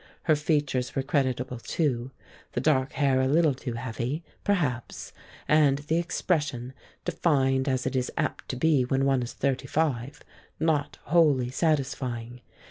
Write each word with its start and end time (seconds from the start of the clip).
Her 0.23 0.35
features 0.35 0.95
were 0.95 1.03
creditable 1.03 1.59
too, 1.59 2.09
the 2.53 2.59
dark 2.59 2.93
hair 2.93 3.21
a 3.21 3.27
little 3.27 3.53
too 3.53 3.73
heavy, 3.73 4.23
perhaps, 4.43 5.13
and 5.47 5.77
the 5.77 5.99
expression, 5.99 6.73
defined 7.05 7.69
as 7.69 7.85
it 7.85 7.95
is 7.95 8.11
apt 8.17 8.49
to 8.49 8.55
be 8.55 8.81
when 8.83 9.05
one 9.05 9.21
is 9.21 9.33
thirty 9.33 9.67
five, 9.67 10.23
not 10.59 10.97
wholly 11.03 11.51
satisfying. 11.51 12.41